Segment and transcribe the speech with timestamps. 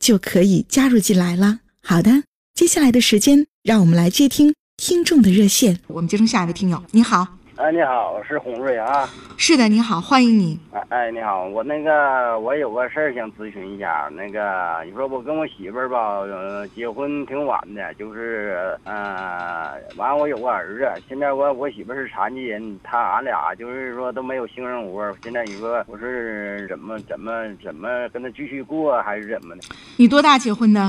[0.00, 1.60] 就可以加入进来了。
[1.82, 5.78] 好的，接下来的时间，让我们来接听听众的热线。
[5.86, 7.39] 我们接通下一位听友，你好。
[7.60, 9.06] 哎，你好，我是洪瑞啊。
[9.36, 10.58] 是的，你好，欢迎你。
[10.72, 14.08] 哎哎，你好，我那个我有个事儿想咨询一下。
[14.16, 20.90] 那个你说我跟我媳妇儿吧，呃，结婚挺晚的，就是呃，完我有个儿子。
[21.06, 25.14] 现在我我媳妇儿是残疾人，他俺俩就是说都没有性生活。
[25.22, 29.62] 现在你说我是怎么怎么怎么跟他继续过，还是怎么的？
[29.98, 30.80] 你多大结婚的？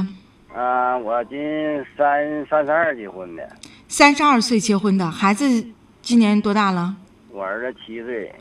[0.56, 1.38] 啊，我今
[1.98, 3.46] 三三十二结婚的。
[3.90, 5.66] 三十二岁结婚的孩子。
[6.02, 6.96] 今年多大了？
[7.30, 8.34] 我儿子七岁，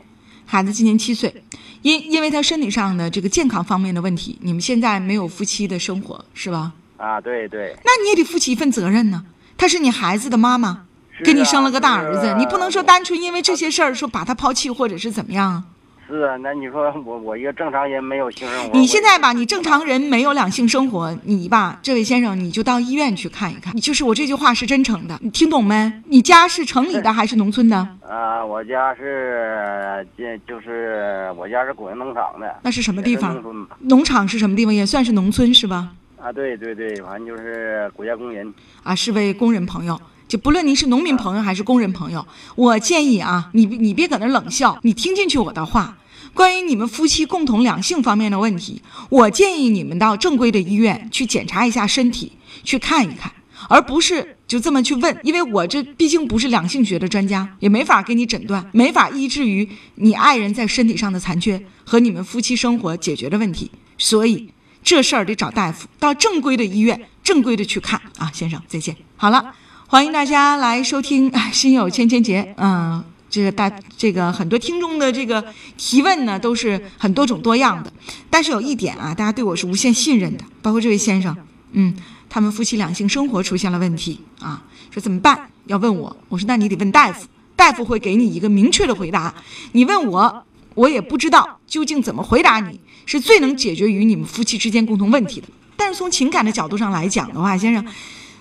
[0.45, 1.43] 孩子今年七岁，
[1.81, 6.73] 因因为他身体上的这个健康方面的问题，你们现在没有夫妻的生活是吧？
[6.97, 7.75] 啊，对对。
[7.85, 9.25] 那你也得负起一份责任呢。
[9.57, 10.85] 她是你孩子的妈妈，
[11.23, 15.63] 给你生了个大儿子，你不能说单纯因为这些事儿说把他抛弃或者是怎么样。
[16.11, 18.77] 是啊，那你说我我一个正常人没有性生活。
[18.77, 23.73] 你现在吧，你正常人没有两性生活，你吧，这位先生，你就到医院去看一看。
[23.79, 25.91] 就是我这句话是真诚的，你听懂没？
[26.07, 27.77] 你家是城里的还是农村的？
[28.05, 32.55] 啊，我家是这就是我家是果园农场的。
[32.61, 33.41] 那是什么地方？
[33.79, 34.75] 农场是什么地方？
[34.75, 35.89] 也算是农村是吧？
[36.21, 38.53] 啊，对对对，反正就是国家工人。
[38.83, 39.97] 啊，是位工人朋友。
[40.27, 45.97] 就不论您是农民朋友还是工人朋友，我建议啊，你你别搁那冷笑，你听进去我的话。
[46.33, 52.31] 关于你们夫妻共同两性方面的问题，我建议你们到正规的医院去检查一下身体，
[52.63, 53.31] 去看一看，
[53.67, 55.15] 而不是就这么去问。
[55.23, 63.69] 因为我这毕竟不是两性学的专家，也没法给你诊断，没法医治于你爱人在身体上的残缺和你们夫妻生活解决的问题。
[63.97, 64.49] 所以
[64.81, 68.95] 这事儿得找大夫，到正规的医院正规的去看啊，先生，再见。
[69.17, 69.53] 好了，
[69.87, 73.03] 欢迎大家来收听《心有千千结》，嗯。
[73.31, 75.43] 这个大这个很多听众的这个
[75.77, 77.91] 提问呢，都是很多种多样的。
[78.29, 81.35] 但是有一点啊，大家对我是无限信任的，包括这位先生，
[81.71, 81.95] 嗯，
[82.29, 84.61] 他们夫妻两性生活出现了问题啊，
[84.91, 85.49] 说怎么办？
[85.67, 87.25] 要问我，我说那你得问大夫，
[87.55, 89.33] 大夫会给你一个明确的回答。
[89.71, 90.43] 你问我，
[90.75, 95.47] 我也不知道究竟怎么回答你，是最能解决于你们夫妻之间共同问题的。
[95.77, 97.85] 但是从情感的角度上来讲的话，先生，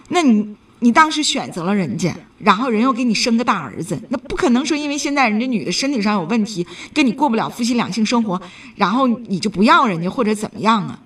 [0.09, 0.57] 那你。
[0.81, 8.41] 你当时选择了人家，然后人又给你生个大儿子，那不可能说因为现在人家女的身体上有问题，跟你过不了夫妻两性生活，
[8.77, 10.99] 然后你就不要人家或者怎么样啊？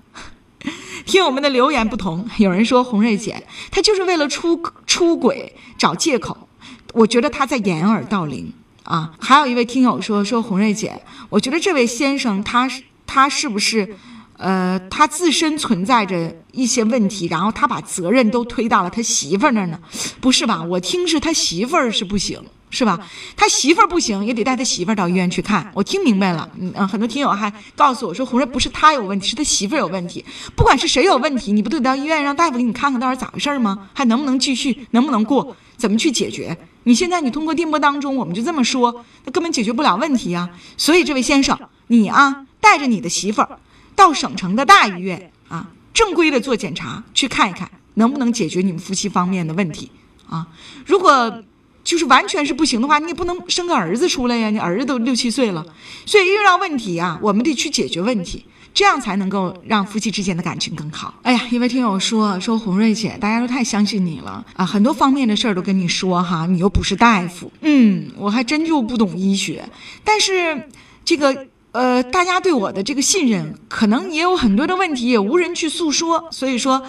[1.04, 6.48] 听我们的留言不同，有人说红瑞姐她就是为了出出轨找借口，
[6.92, 8.52] 我觉得她在掩耳盗铃
[8.84, 9.12] 啊。
[9.18, 12.70] 还有一位听友说说红瑞姐，我觉得这位先生他
[13.06, 13.96] 他是不是？
[14.37, 19.78] 呃，他自身存在着一些问题，然后他把责任都推到了他媳妇儿那儿呢，
[20.21, 20.62] 不是吧？
[20.62, 22.99] 我听是他媳妇儿是不行，是吧？
[23.37, 25.71] 他媳妇儿不行，也得带他媳妇儿到医院去看。
[25.75, 30.25] 我听明白了，嗯，很多听友还告诉我说，红瑞不是他有问题，是他媳妇儿有问题。
[30.56, 33.89] 不管是谁有问题，你不都得到医院让大夫给你看看到底咋回事吗？
[33.95, 36.56] 还能不能继续，能不能过，怎么去解决？
[36.83, 40.51] 你现在你通过电波当中，我们就这么说，那根本解决不了问题呀。
[40.77, 41.56] 所以这位先生，
[41.87, 43.61] 你啊，带着你的媳妇儿。
[43.97, 49.91] 到省城的大医院啊，正规的做检查，去看一看能不能解决你们夫妻方面的问题
[50.28, 50.47] 啊。
[50.84, 51.42] 如果
[51.84, 54.51] 就是完全是不行的话，你也不能生个儿子出来呀。
[54.51, 55.65] 你儿子都六七岁了，
[56.07, 61.15] 所以遇到问题啊，我们得去解决问题，这样才能够让夫妻之间的感情更好。
[61.22, 69.68] 哎呀，一位听友说说红瑞姐，大家都太相信你了啊，很多方面的事儿都跟你说哈，你又不是大夫，嗯，我还真就不懂医学，
[70.03, 70.68] 但是
[71.04, 71.47] 这个。
[71.74, 76.28] 呃，大家对我的这个信任，可能也有很多的问题，也无人去诉说。
[76.30, 76.80] 所以说，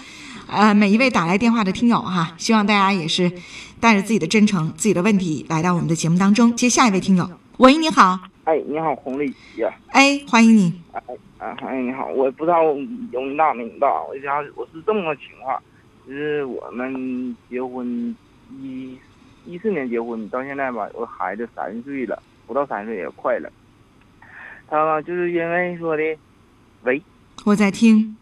[0.48, 3.32] 呃，每一位打来电话的听友哈，希望大家也是
[3.80, 6.56] 带着自己的真诚、自己的问题来到我们的节目当中。
[6.56, 7.28] 接下一位听友，
[7.58, 8.20] 喂，你好。
[8.44, 9.68] 哎，你好，红丽姐。
[9.88, 10.72] 哎，欢迎你。
[10.92, 11.02] 哎
[11.40, 12.64] 哎，哎，你好，我不知道
[13.12, 15.60] 有你大没你大，我家我是这么个情况，
[16.08, 18.16] 就是我们结婚
[18.62, 18.96] 一
[19.48, 23.52] 一四年结婚到现在吧，我孩子三岁了，不到三岁也快了。
[24.68, 26.04] 他就是因为说的，
[26.84, 27.02] 喂
[27.44, 28.16] 我在听。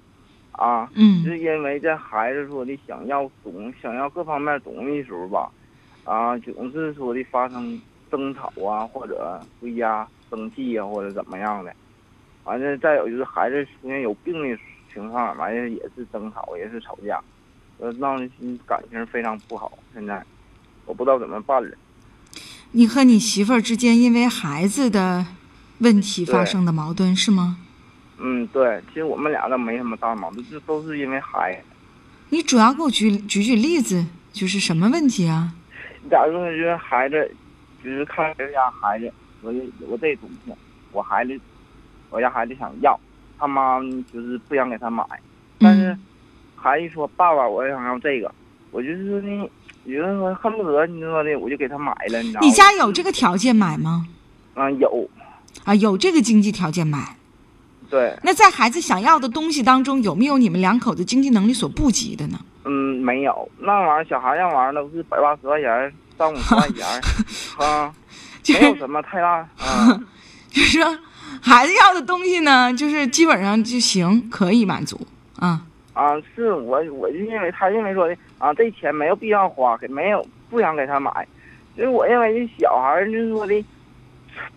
[0.52, 5.50] 啊，嗯是因为这孩子说的想要懂想要各方面东西的时候吧，
[6.04, 7.82] 啊，总是说的发生
[8.12, 11.74] 争吵啊，或者回家生气呀、或者怎么样的。
[12.44, 14.60] 完了，再有就是孩子出现有病的
[14.94, 17.20] 情况，完了也是争吵，也是吵架，
[17.80, 19.72] 呃，让人感情非常不好。
[19.92, 20.24] 现在
[20.86, 21.76] 我不知道怎么办了。
[22.74, 25.26] 你和你媳妇儿之间因为孩子的
[25.84, 27.58] 问题发生的矛盾是吗？
[28.18, 31.62] 嗯，对，其实我们俩倒没什么大矛盾，这都是因为孩子。
[32.30, 35.54] 你主要给我举举举例子，就是什么问题啊？
[36.10, 37.30] 假如说就是孩子，
[37.84, 40.54] 就是看人家孩子，我就我这东西，
[40.92, 41.38] 我孩子，
[42.10, 42.98] 我家孩子想要，
[43.38, 43.80] 他妈
[44.12, 45.04] 就是不想给他买，
[45.60, 46.00] 但是嗯
[46.56, 48.34] 孩子说爸爸，我也想要这个，
[48.72, 49.50] 我就是说呢，
[49.84, 52.48] 有人说恨不得你说的，我就给他买了，你知道吗？
[52.48, 54.08] 你家有这个条件买吗？
[54.56, 55.10] 嗯、有，
[55.66, 57.18] 啊，有这个经济条件买。
[57.90, 62.40] 对，那在孩子想要的东西当中，有没有你们两口子经济能力所不及的呢？
[62.66, 62.72] 嗯，
[63.02, 66.86] 没有，那玩意儿小孩那玩意儿都是百八十块钱，三五十块钱，
[67.58, 67.94] 啊，
[68.48, 70.02] 没有什么太大， 啊，
[70.50, 70.98] 就是说，
[71.42, 75.00] 孩子要的东西呢，就是基本上就行，可以满足
[75.38, 75.62] 啊。
[75.94, 81.12] 啊，是我我就认为他认为说的啊，这钱没有必要花，给没有不想给他买，
[81.78, 83.54] 就是我认为这小孩儿就是说的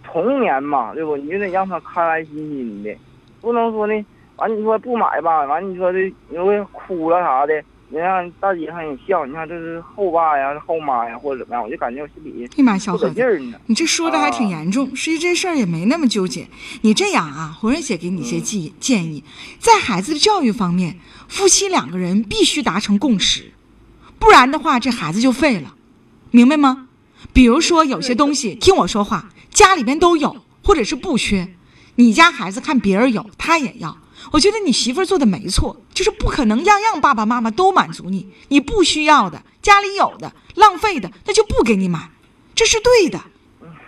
[0.03, 1.17] 童年嘛，对不？
[1.17, 2.97] 你就得让他开开心心的，
[3.41, 4.07] 不能说呢
[4.37, 13.59] 完你说不买吧，完你说的你会哭了啥的，你让大街上你笑，你看这是后爸呀、后妈呀或者怎么样，我就感觉我心里哎呀妈，小不伙子，得劲儿呢。
[13.67, 16.47] 你这说的还挺啊严重，实际这事儿也没那么纠结。
[16.83, 19.25] 你这样啊，红仁姐给你一些建建议，
[19.59, 23.53] 在孩子的教育方面，夫妻两个人必须达成共识，
[24.19, 25.75] 不然的话，这孩子就废了，
[26.31, 26.89] 明白吗？
[27.33, 31.49] 比如说有些东西，听我说话，家里边都有，或者是不缺，
[31.95, 33.97] 你家孩子看别人有，他也要。
[34.33, 42.11] 我觉得你媳妇儿做的没错，就是不可能样样爸爸妈妈都满足你，你不需要的，家里有的，浪费的，那就不给你买，
[42.55, 43.19] 这是对的。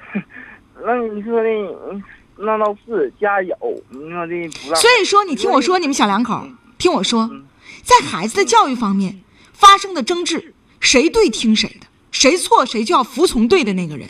[0.86, 1.50] 那你说的，
[1.90, 2.02] 嗯
[2.38, 3.54] 那倒是家有，
[3.90, 4.80] 你说的不让。
[4.80, 6.48] 所以说，你听我说，你们小两口，
[6.78, 7.44] 听我说嗯，
[7.82, 9.20] 在孩子的教育方面
[9.52, 14.08] 发生的争执，谁对听谁的，谁错谁就要服从对的那个人，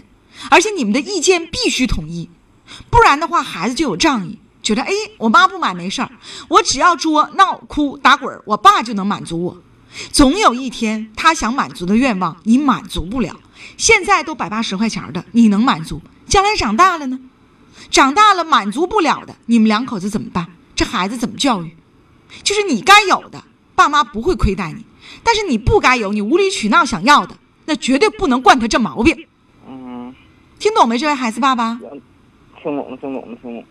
[0.51, 2.29] 而且你们的意见必须统一，
[2.91, 6.11] 不然的话，孩子就有仗义，觉得哎，我妈不买没事儿，
[6.49, 9.57] 我只要作闹哭打滚儿，我爸就能满足我。
[10.13, 13.37] 总有一天，他想满足的愿望你满足不了，
[13.77, 17.19] 现在都百八十块钱的，你能满足，将来长大了呢？
[17.91, 20.47] 长大了满足不了的，你们两口子怎么办？
[20.77, 21.75] 这孩子怎么教育？
[22.43, 23.43] 就是你该有的，
[23.75, 24.83] 爸妈不会亏待你；
[25.23, 29.27] 但是你不该有，你无理取闹想要的，那绝对不能惯他这毛病。
[30.59, 31.79] 嗯，听懂没，这位孩子爸爸？
[32.63, 33.65] 听懂了，听懂了，听懂了。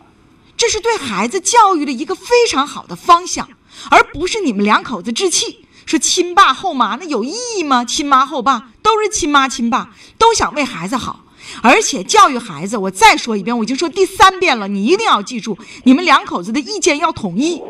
[0.55, 3.47] 这是对孩子教育的一个非常好的方向，
[3.91, 7.85] 而不是你们两口子置气，说亲爸后妈，那有意义吗？
[7.85, 11.25] 亲妈后爸都是亲妈亲爸，都想为孩子好。
[11.61, 17.61] 而且教育孩子，我再说一遍，我已经说第三遍了，你一定要记住，你们两口子的意见要统一，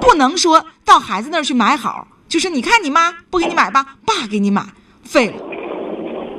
[0.00, 4.66] 不能说到孩子那儿去买好，就是你看你妈不给你买吧，爸给你买，
[5.04, 5.36] 废了，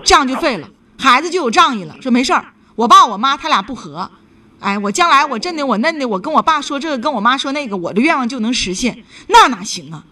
[0.04, 4.10] 这样就废了，孩子就有仗义了，说没事儿，我爸我妈他俩不和，
[4.60, 10.04] 哎，我将来我真的我嫩的，我跟我爸说这个，跟我妈说那个，我的愿望就能实现，那哪行啊？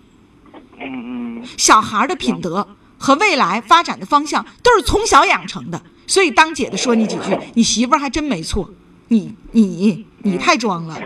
[0.79, 8.69] 嗯嗯，小孩的品德和未来发展的方向都是从小养成的，所以当姐的说你几句，你媳妇儿还真没错，
[9.07, 10.97] 你你你太装了，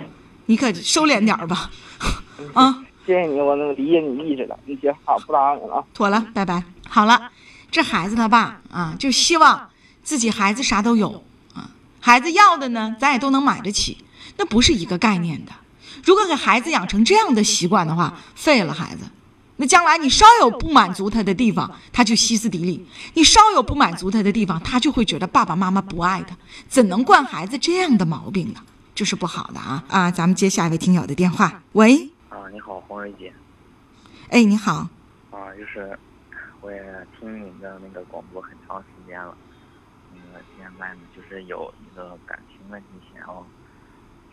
[0.47, 1.69] 你可收敛点儿吧，
[2.53, 4.57] 啊，谢谢你，我能理解你意思了。
[4.65, 5.83] 你行，好，不打扰你了啊。
[5.93, 6.63] 妥了，拜拜。
[6.89, 7.29] 好了，
[7.69, 9.69] 这孩子他爸啊，就希望
[10.03, 11.69] 自己孩子啥都有啊，
[11.99, 13.97] 孩子要的呢，咱也都能买得起，
[14.37, 15.51] 那不是一个概念的。
[16.03, 19.03] 如果给孩子养成这样的习惯的话，废了孩子。
[19.59, 22.79] 那将来你稍有不满足他的地方，他就歇斯底里；
[23.15, 26.37] 你稍有不满足他的地方，他就会觉得爸爸妈妈不爱他。
[26.69, 28.61] 怎能惯孩子这样的毛病呢？
[28.93, 30.11] 这是不好的啊啊！
[30.11, 31.61] 咱们接下一位听友的电话。
[31.73, 33.33] 喂，啊，你好，红蕊姐。
[34.29, 34.87] 哎，你好，
[35.31, 35.97] 啊，就是
[36.61, 39.37] 我也听您的那个广播很长时间了，
[40.11, 43.45] 那个现在呢，就是有一个感情问题想要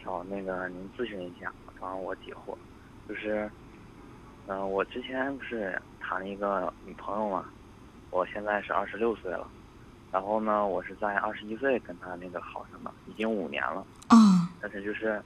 [0.02, 2.56] 找那个您咨询一下，帮我解惑。
[3.06, 3.50] 就是，
[4.46, 7.46] 嗯、我之前不是谈了一个女朋友嘛，
[8.10, 9.46] 我现在是二十六岁了，
[10.10, 13.86] 然后呢，我是在二十一岁跟她那个好上的，已经五年了。
[14.08, 15.22] 嗯，但是就是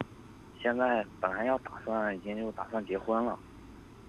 [0.61, 3.39] 现在本来要打算已经就打算结婚了，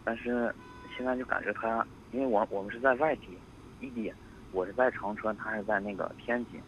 [0.03, 0.53] 但是
[0.97, 3.39] 现在就感觉他，因为我我们是在外地
[3.79, 4.13] 异地，
[4.51, 6.61] 我是在长春，他是在那个天津，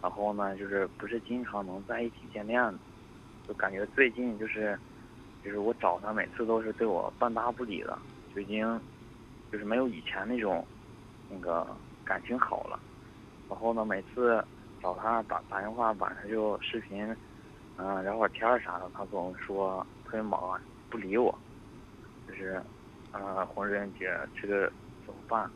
[0.00, 2.78] 然后呢，就是不是经常能在一起见面的，
[3.46, 4.78] 就感觉最近就是，
[5.42, 7.98] 就是我找他每次都是对我半搭不理的，
[8.34, 8.80] 就已经
[9.50, 10.66] 就是没有以前那种
[11.28, 12.80] 那个感情好了。
[13.48, 14.44] 然后呢，每次
[14.80, 17.16] 找他打打电话，晚上就视频，
[17.76, 21.38] 嗯、聊会儿天儿啥的，他总说特别忙，不理我。
[22.26, 22.64] 就是，
[23.12, 24.70] 呃，红人姐，这个
[25.06, 25.48] 怎么办？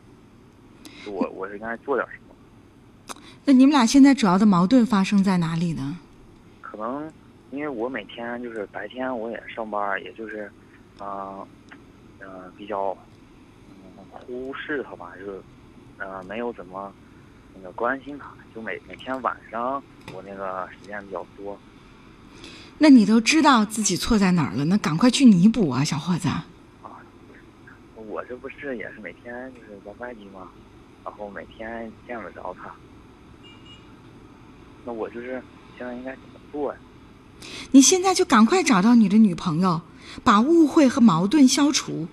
[1.05, 3.21] 就我我是应该做点什么？
[3.45, 5.97] 那你们俩现在主要的矛盾发生在哪里呢？
[6.61, 7.11] 可能
[7.51, 10.51] 因为我每天就是白天我也上班，也就是，
[10.99, 11.45] 嗯、
[12.19, 12.95] 呃，比较
[13.69, 15.41] 嗯忽视他吧，就是
[15.97, 16.93] 呃没有怎么
[17.55, 19.81] 那个关心他，就每每天晚上
[20.13, 21.57] 我那个时间比较多。
[22.77, 26.29] 那你都知道自己错在哪儿了，那赶快去弥补啊，小伙子。
[28.07, 30.49] 我这不是也是每天就是在外地吗？
[31.03, 32.73] 然后每天见不着他，
[34.85, 35.41] 那我就是
[35.77, 36.79] 现在应该怎么做呀？
[37.71, 39.81] 你现在就赶快找到你的女朋友，
[40.23, 42.07] 把误会和矛盾消除，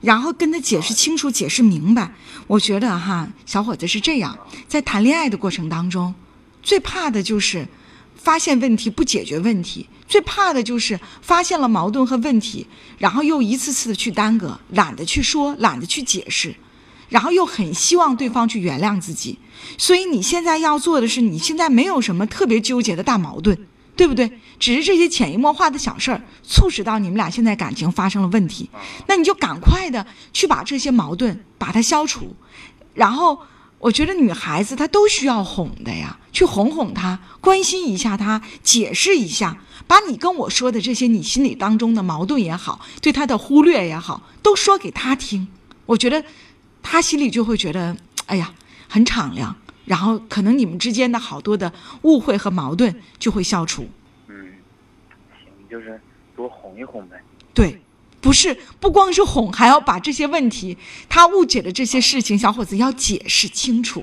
[0.00, 2.12] 然后跟她解释清楚、解释明白。
[2.46, 4.36] 我觉得哈，小伙子是这样，
[4.66, 6.14] 在谈恋爱的过程当中，
[6.62, 7.68] 最怕的就是
[8.24, 12.66] 发现问题不解决问题，最怕的就是发现了矛盾和问题，
[12.96, 16.54] 然后又一次次的去耽搁，懒得去说，懒得去解释。
[17.10, 19.38] 然后又很希望对方去原谅自己，
[19.76, 23.56] 所以你现在要做的是，你现在没有什么特别纠结的大矛盾，
[23.94, 24.40] 对不对？
[24.58, 28.70] 只是这些潜移默化的小事儿，促使到你们俩现在感情发生了问题。
[29.06, 32.34] 那你就赶快的去把这些矛盾把它消除，
[32.94, 33.38] 然后
[33.84, 45.46] 我觉得女孩子她都需要哄的呀，去哄哄她，关心一下她，解释一下，把你跟我说的这些你心里当中的矛盾也好，对她的忽略也好，都说给她听。
[45.84, 46.24] 我觉得
[46.82, 48.54] 她心里就会觉得，哎呀，
[48.88, 51.70] 很敞亮，然后可能你们之间的好多的
[52.02, 53.86] 误会和矛盾就会消除。
[54.28, 54.54] 嗯，
[55.44, 56.00] 行，就是
[56.34, 57.22] 多哄一哄呗。
[57.52, 57.78] 对，
[58.24, 60.78] 不是不光是哄，还要把这些问题，
[61.10, 64.02] 他误解的这些事情，小伙子要解释清楚。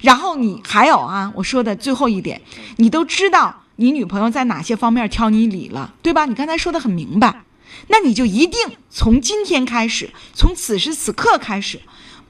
[0.00, 2.40] 然后你还有啊，我说的最后一点，
[2.76, 6.26] 你都知道你女朋友在哪些方面挑你理了，对吧？
[6.26, 7.42] 你刚才说的很明白，
[7.88, 11.80] 那你就一定从今天开始，从此时此刻开始，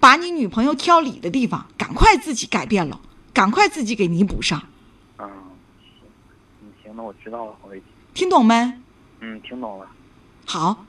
[0.01, 2.99] 把你女朋友挑理的地方，赶快自己改变了，
[3.35, 4.63] 赶快自己给弥补上，
[5.19, 5.29] 嗯，
[5.79, 6.09] 行，
[6.63, 7.53] 嗯行，那我知道了。
[8.15, 8.73] 听懂没？
[9.21, 9.87] 嗯，听懂了。
[10.47, 10.87] 好，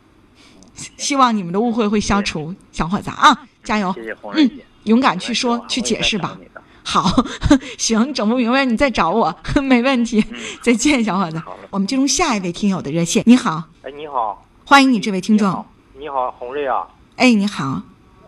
[0.95, 3.91] 希望你们的误会会消除，小伙子啊，加油！
[3.93, 6.37] 谢谢红瑞嗯。，勇敢去说，去解释吧。
[6.83, 7.09] 好，
[7.77, 10.23] 行，整不明白你再找我， 没问题。
[10.61, 11.41] 再见，小伙子。
[11.69, 13.23] 我们进入下一位听友的热线。
[13.25, 15.65] 你好，哎，你好，欢迎你这位听众。
[15.97, 16.87] 你好，红瑞啊，
[17.17, 17.81] 哎，你好，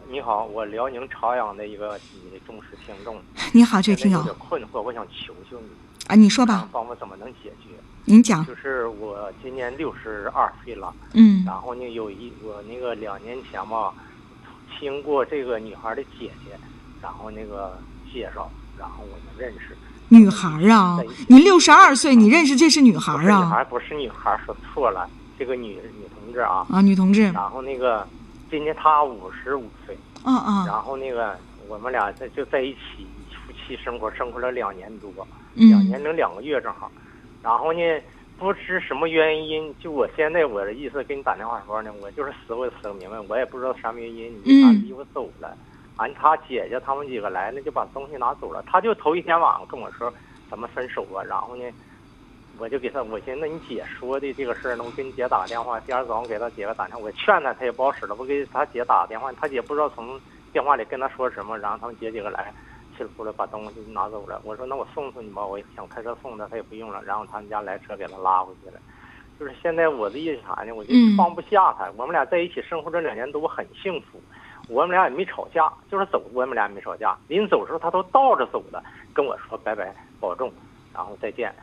[0.09, 3.15] 你好，我辽宁朝阳的一个你的忠实听众，
[3.53, 5.67] 你好，这位听友有点困惑，我想求求你，
[6.07, 7.69] 啊，你说吧，帮我怎么能解决？
[8.09, 8.43] 您讲。
[8.43, 13.93] 就是我今年六十二岁了，嗯然后呢，有一我那个两年前吧，
[14.79, 16.57] 听过这个女孩的姐姐，
[17.01, 17.77] 然后那个
[18.11, 18.49] 介绍，
[18.79, 19.77] 然后我们认识。
[20.07, 20.97] 女孩儿啊，
[21.27, 23.31] 你六十二岁，你认识这是女孩不是女？
[23.31, 28.07] 孩不是女孩，说错了，这个女女同志啊，啊，女同志，然后那个
[28.49, 29.95] 今年她五十五岁。
[30.25, 31.37] 嗯嗯，然后那个
[31.67, 33.05] 我们俩在就在一起
[33.45, 35.11] 夫妻生活，生活了两年多，
[35.53, 36.91] 两嗯年零两个月正好。
[37.41, 37.79] 然后呢，
[38.38, 45.58] 不知什么原因，就我现在我的意思跟你打电话说呢，我就是死我也死不明白，我也不知道什么原因，你他嗯离我走了。
[45.98, 48.63] 完，他姐姐他们几个来了，就把东西拿走了。
[48.65, 50.13] 他就头一天晚上跟我说
[50.50, 51.63] 咱们分手吧，然后呢，
[52.58, 55.77] 我就给他，我寻思那你姐说的这个事儿呢，我给你姐打个电话。
[55.81, 58.15] 第二早上给他姐个打电话，我劝他，他也不好使了。
[58.15, 60.17] 我给他姐打个电话，他姐不知道从
[60.53, 62.53] 电话里跟他说什么，然后他们姐几个来，
[62.99, 64.41] 稀里糊涂把东西拿走了。
[64.43, 67.01] 我说那我送送你吧，我想开车送他，他也不用了。
[67.05, 68.79] 然后他们家来车给他拉回去了。
[69.39, 70.73] 就是现在我的意思啥呢？
[70.73, 71.89] 我就嗯放不下他。
[71.95, 74.21] 我们俩在一起生活这两年多，我很幸福。
[74.67, 77.17] 我们俩也没吵架，就是走，我们俩也没吵架。
[77.29, 80.51] 临走的时候，他都倒着走的，跟我说拜拜，保重，
[80.93, 81.55] 然后再见。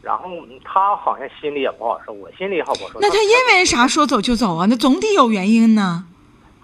[0.00, 3.00] 然后嗯他好像心里也不好受，我心里也好不好受。
[3.00, 4.66] 那他因为啥说走就走啊？
[4.70, 6.06] 那总得有原因呢。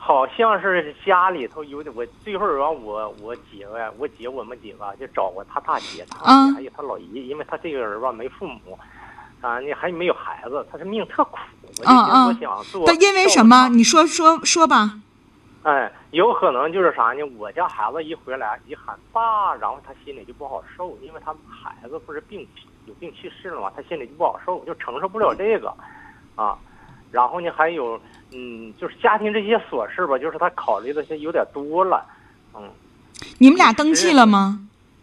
[0.06, 8.78] 好像是家里头有点，我最后让我我姐夫呀，我姐我们几个就找过他大姐，他还有他老姨，因为他这个人吧没父母，
[9.40, 11.38] 啊，你还没有孩子，他是命特苦。
[11.78, 12.87] 我就我想做。
[12.87, 13.70] 他因为什么？
[13.70, 15.00] 你说说说吧。
[15.62, 17.23] 哎，有可能就是啥呢？
[17.38, 22.46] 我家孩子一回来一喊爸，然后他心里就不好受，因为他孩子不是病
[22.84, 25.75] 有病去世了嘛，他心里就不好受，就承受不了这个，
[26.37, 26.58] 啊，
[27.11, 27.99] 然后呢还有
[28.34, 32.04] 嗯，就是家庭这些琐事吧，就是他考虑的些有点多了，
[32.54, 32.62] 嗯，
[33.38, 34.60] 你们俩登记了吗？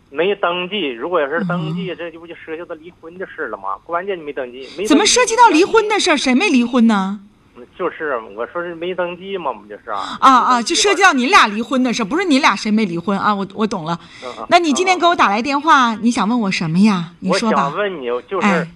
[0.10, 3.78] 没登记，如果要是登嗯记，这就不就涉及到离婚的事了吗？
[3.86, 6.18] 关键你没登记，没怎么涉及到离婚的事儿？
[6.18, 7.22] 谁没离婚呢？
[7.56, 10.18] 嗯就是我说是没登记嘛，不就是啊？
[10.20, 13.34] 啊啊，就涉及到，你俩离婚的事，不是你俩谁没离婚啊？
[13.36, 14.00] 我我懂了。
[14.50, 17.12] 那你今天给嗯我打来电话，你想问我什么呀？
[17.20, 17.78] 你说吧想。
[17.78, 18.68] 问你，就是、哎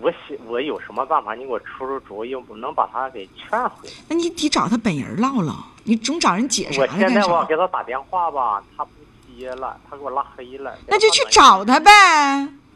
[0.00, 1.34] 我想我有什么办法？
[1.34, 3.94] 你给我出出主意，我能把他给劝回来。
[4.08, 5.54] 那你得找他本人唠唠，
[5.84, 7.44] 你总找人解释我现在我？
[7.44, 8.90] 给他打电话吧，他不
[9.36, 10.74] 接了，他给我拉黑了。
[10.86, 11.90] 那就去找他呗。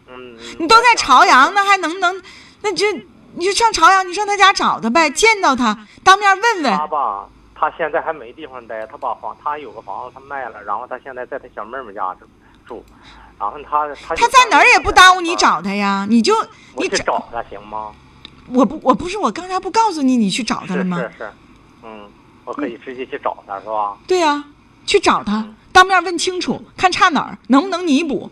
[0.06, 2.22] 嗯，你都在朝阳，那还能不能？
[2.62, 2.86] 那就
[3.34, 6.86] 你就上朝阳，你上他家找他呗，见到他，当面问问他。
[6.86, 12.26] 吧，他现在还没地方待，他把房，他有个房子他卖了，然后他现在在他小妹妹家住
[12.66, 12.84] 住，
[13.38, 17.92] 然后他他他在哪儿也不耽误你，找他呀，你就我你找去找他行吗？
[18.48, 20.98] 我不我不是我刚才不告诉你你去找他了吗？
[20.98, 21.30] 是是，
[21.82, 22.08] 嗯，
[22.44, 23.96] 我可以直接去找他是吧？
[24.06, 24.44] 对呀、
[24.84, 28.30] 去找他，当面问清楚，看差哪儿，能不能弥补。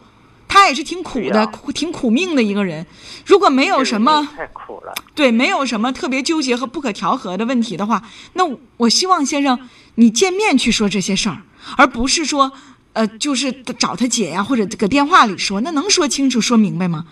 [0.48, 2.86] 他也是挺苦的，挺苦命的一个人。
[3.24, 4.92] 如果没有什么太苦了。
[5.14, 8.02] 对，没有什么特别纠结和不可调和的问题的话，
[8.34, 8.44] 那
[8.76, 9.58] 我希望先生
[9.94, 11.40] 你见面去说这些事儿，
[11.78, 12.52] 而不是说，
[12.92, 17.06] 呃，就是找他姐呀，或者搁电话里说，那能说清楚说明白吗？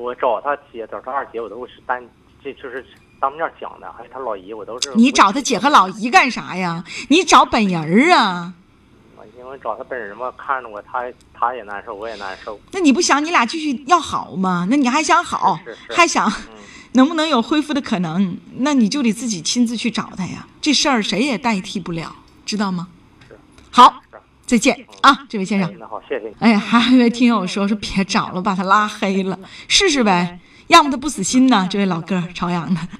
[0.00, 2.02] 我找他姐，找他二姐，我都是单，
[2.42, 2.84] 这就是
[3.20, 4.94] 当面讲的，还有他老姨，我都是。
[4.94, 6.82] 你找他姐和老姨干啥呀？
[7.10, 8.54] 你找本人儿啊？
[9.18, 11.04] 我因为找他本人嘛，看着我，他
[11.34, 12.58] 他也难受，我也难受。
[12.72, 14.66] 那你不想你俩继续要好吗？
[14.70, 16.56] 那你还想好，是是是还想嗯，
[16.92, 18.38] 能不能有恢复的可能？
[18.56, 20.46] 那你就得自己亲自去找他呀。
[20.62, 22.16] 这事儿谁也代替不了，
[22.46, 22.88] 知道吗？
[24.50, 26.34] 再见啊，这位先生好，谢谢。
[26.40, 29.38] 哎呀，还有一位听友说说别找了，把他拉黑了，
[29.68, 31.68] 试试呗，要么他不死心呢。
[31.70, 32.80] 这位老哥，朝阳的。